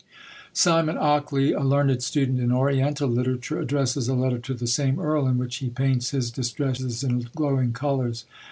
[0.51, 5.27] Simon Ockley, a learned student in Oriental literature, addresses a letter to the same earl,
[5.27, 8.25] in which he paints his distresses in glowing colours.